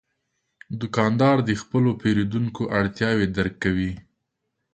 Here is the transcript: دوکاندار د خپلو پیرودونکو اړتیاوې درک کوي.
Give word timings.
دوکاندار 0.79 1.37
د 1.49 1.51
خپلو 1.61 1.89
پیرودونکو 2.01 2.63
اړتیاوې 2.79 3.27
درک 3.35 3.55
کوي. 3.63 3.91